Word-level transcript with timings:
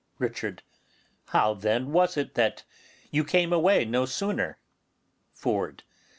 Richard. 0.17 0.63
How 1.27 1.53
then 1.53 1.91
was 1.91 2.17
it 2.17 2.33
that 2.33 2.63
you 3.11 3.23
came 3.23 3.53
away 3.53 3.85
no 3.85 4.07
sooner? 4.07 4.57
Ford. 5.31 5.83